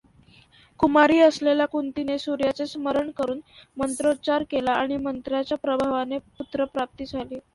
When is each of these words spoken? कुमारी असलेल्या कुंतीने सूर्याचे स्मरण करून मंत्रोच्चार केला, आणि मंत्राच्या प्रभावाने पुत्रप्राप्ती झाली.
कुमारी 0.79 1.19
असलेल्या 1.21 1.65
कुंतीने 1.67 2.17
सूर्याचे 2.19 2.65
स्मरण 2.67 3.11
करून 3.17 3.39
मंत्रोच्चार 3.77 4.43
केला, 4.51 4.73
आणि 4.73 4.97
मंत्राच्या 4.99 5.57
प्रभावाने 5.57 6.17
पुत्रप्राप्ती 6.37 7.05
झाली. 7.05 7.39